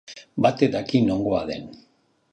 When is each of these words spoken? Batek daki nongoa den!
Batek 0.41 0.71
daki 0.75 1.03
nongoa 1.07 1.43
den! 1.51 1.65